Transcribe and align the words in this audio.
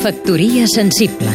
Factoria 0.00 0.66
sensible. 0.66 1.28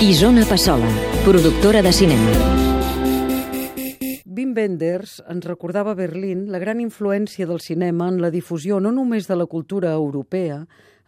Isona 0.00 0.46
Passola, 0.48 0.88
productora 1.22 1.82
de 1.82 1.92
cinema. 1.92 2.30
Wim 4.24 4.54
Wenders 4.56 5.18
ens 5.28 5.44
recordava 5.44 5.92
a 5.92 5.98
Berlín 6.00 6.46
la 6.48 6.56
gran 6.56 6.80
influència 6.80 7.44
del 7.44 7.60
cinema 7.60 8.08
en 8.08 8.22
la 8.24 8.32
difusió 8.32 8.80
no 8.80 8.88
només 8.88 9.28
de 9.28 9.36
la 9.36 9.44
cultura 9.44 9.92
europea, 9.92 10.62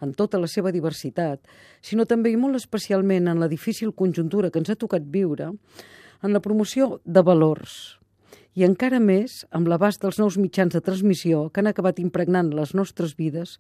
en 0.05 0.13
tota 0.13 0.37
la 0.37 0.47
seva 0.47 0.69
diversitat, 0.69 1.41
sinó 1.81 2.05
també 2.05 2.29
i 2.29 2.37
molt 2.37 2.61
especialment 2.61 3.33
en 3.33 3.41
la 3.41 3.49
difícil 3.49 3.97
conjuntura 3.97 4.51
que 4.53 4.61
ens 4.61 4.69
ha 4.69 4.77
tocat 4.77 5.09
viure, 5.09 5.55
en 6.21 6.37
la 6.37 6.45
promoció 6.45 7.01
de 7.07 7.25
valors, 7.25 7.98
i 8.57 8.65
encara 8.67 9.01
més 9.03 9.45
amb 9.55 9.69
l'abast 9.69 10.03
dels 10.03 10.19
nous 10.21 10.39
mitjans 10.41 10.75
de 10.75 10.83
transmissió 10.85 11.49
que 11.51 11.63
han 11.63 11.71
acabat 11.71 12.01
impregnant 12.03 12.51
les 12.55 12.75
nostres 12.75 13.15
vides 13.19 13.59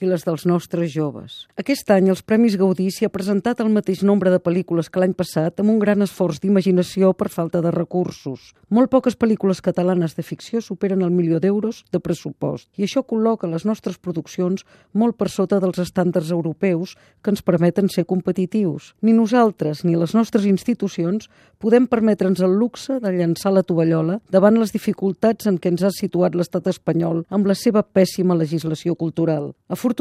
i 0.00 0.08
les 0.08 0.24
dels 0.26 0.46
nostres 0.48 0.92
joves. 0.94 1.46
Aquest 1.60 1.90
any 1.94 2.08
els 2.12 2.22
Premis 2.26 2.56
Gaudí 2.60 2.88
s'hi 2.90 3.06
ha 3.06 3.12
presentat 3.12 3.60
el 3.62 3.70
mateix 3.74 4.02
nombre 4.06 4.32
de 4.32 4.40
pel·lícules 4.42 4.88
que 4.90 5.02
l'any 5.02 5.14
passat 5.18 5.60
amb 5.60 5.72
un 5.74 5.78
gran 5.82 6.02
esforç 6.04 6.40
d'imaginació 6.42 7.12
per 7.12 7.28
falta 7.28 7.60
de 7.62 7.70
recursos. 7.74 8.52
Molt 8.68 8.90
poques 8.90 9.18
pel·lícules 9.18 9.62
catalanes 9.62 10.16
de 10.16 10.24
ficció 10.26 10.62
superen 10.64 11.02
el 11.02 11.12
milió 11.14 11.40
d'euros 11.40 11.82
de 11.92 12.00
pressupost 12.00 12.68
i 12.78 12.86
això 12.86 13.04
col·loca 13.06 13.50
les 13.50 13.66
nostres 13.68 13.98
produccions 13.98 14.66
molt 14.92 15.18
per 15.18 15.28
sota 15.28 15.60
dels 15.62 15.78
estàndards 15.82 16.32
europeus 16.32 16.96
que 17.22 17.32
ens 17.34 17.42
permeten 17.42 17.90
ser 17.92 18.06
competitius. 18.06 18.94
Ni 19.02 19.12
nosaltres 19.12 19.84
ni 19.84 19.96
les 19.96 20.14
nostres 20.16 20.46
institucions 20.48 21.28
podem 21.62 21.86
permetre'ns 21.86 22.42
el 22.42 22.56
luxe 22.58 22.98
de 23.00 23.12
llançar 23.14 23.52
la 23.54 23.62
tovallola 23.62 24.18
davant 24.32 24.58
les 24.58 24.72
dificultats 24.74 25.46
en 25.46 25.60
què 25.62 25.70
ens 25.70 25.84
ha 25.86 25.92
situat 25.94 26.34
l'estat 26.34 26.66
espanyol 26.72 27.22
amb 27.30 27.46
la 27.46 27.54
seva 27.58 27.84
pèssima 27.84 28.34
legislació 28.38 28.96
cultural. 28.98 29.52
Afortunadament, 29.68 29.91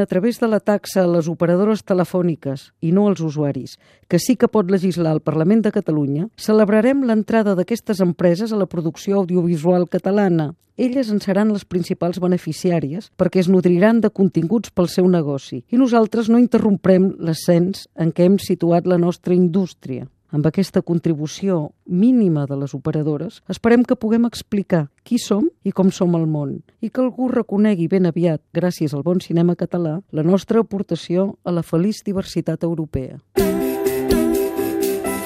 a 0.00 0.06
través 0.06 0.38
de 0.40 0.48
la 0.48 0.60
taxa 0.60 1.02
a 1.04 1.06
les 1.06 1.28
operadores 1.28 1.82
telefòniques 1.82 2.72
i 2.80 2.92
no 2.92 3.08
als 3.08 3.20
usuaris, 3.20 3.78
que 4.08 4.18
sí 4.18 4.36
que 4.36 4.48
pot 4.48 4.70
legislar 4.70 5.12
el 5.14 5.20
Parlament 5.20 5.62
de 5.62 5.72
Catalunya, 5.72 6.28
celebrarem 6.36 7.02
l'entrada 7.02 7.54
d'aquestes 7.54 8.00
empreses 8.00 8.52
a 8.52 8.56
la 8.56 8.66
producció 8.66 9.18
audiovisual 9.18 9.88
catalana. 9.88 10.54
Elles 10.76 11.10
en 11.10 11.20
seran 11.20 11.52
les 11.52 11.64
principals 11.64 12.20
beneficiàries 12.20 13.10
perquè 13.16 13.40
es 13.40 13.48
nodriran 13.48 14.00
de 14.00 14.10
continguts 14.10 14.70
pel 14.70 14.88
seu 14.88 15.08
negoci 15.08 15.64
i 15.68 15.76
nosaltres 15.76 16.28
no 16.28 16.38
interromprem 16.38 17.16
l'ascens 17.18 17.88
en 17.96 18.12
què 18.12 18.24
hem 18.24 18.38
situat 18.38 18.86
la 18.86 18.98
nostra 18.98 19.34
indústria 19.34 20.08
amb 20.30 20.46
aquesta 20.46 20.82
contribució 20.82 21.72
mínima 21.86 22.46
de 22.46 22.56
les 22.56 22.74
operadores, 22.74 23.42
esperem 23.48 23.84
que 23.84 23.98
puguem 23.98 24.26
explicar 24.28 24.88
qui 25.02 25.18
som 25.18 25.48
i 25.64 25.72
com 25.72 25.90
som 25.90 26.14
al 26.16 26.26
món 26.26 26.60
i 26.80 26.90
que 26.90 27.02
algú 27.02 27.28
reconegui 27.30 27.88
ben 27.88 28.06
aviat, 28.06 28.42
gràcies 28.54 28.94
al 28.94 29.04
bon 29.06 29.20
cinema 29.20 29.56
català, 29.56 30.00
la 30.12 30.22
nostra 30.22 30.60
aportació 30.60 31.36
a 31.44 31.54
la 31.54 31.62
feliç 31.62 32.02
diversitat 32.06 32.64
europea. 32.64 33.20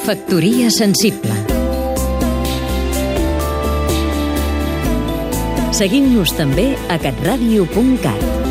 Factoria 0.05 0.69
sensible 0.69 1.33
Seguim-nos 5.75 6.31
també 6.39 6.69
a 6.87 7.01
catradio.cat 7.03 8.44